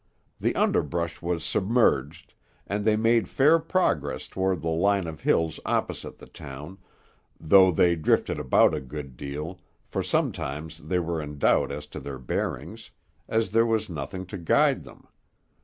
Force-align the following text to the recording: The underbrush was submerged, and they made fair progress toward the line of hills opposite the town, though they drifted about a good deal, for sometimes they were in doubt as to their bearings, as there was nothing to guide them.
The 0.39 0.55
underbrush 0.55 1.21
was 1.21 1.43
submerged, 1.43 2.33
and 2.65 2.83
they 2.83 2.95
made 2.95 3.29
fair 3.29 3.59
progress 3.59 4.27
toward 4.27 4.63
the 4.63 4.69
line 4.69 5.05
of 5.05 5.21
hills 5.21 5.59
opposite 5.63 6.17
the 6.17 6.25
town, 6.25 6.79
though 7.39 7.69
they 7.71 7.95
drifted 7.95 8.39
about 8.39 8.73
a 8.73 8.81
good 8.81 9.15
deal, 9.15 9.59
for 9.85 10.01
sometimes 10.01 10.79
they 10.79 10.97
were 10.97 11.21
in 11.21 11.37
doubt 11.37 11.71
as 11.71 11.85
to 11.93 11.99
their 11.99 12.17
bearings, 12.17 12.89
as 13.29 13.51
there 13.51 13.67
was 13.67 13.91
nothing 13.91 14.25
to 14.25 14.39
guide 14.39 14.85
them. 14.85 15.05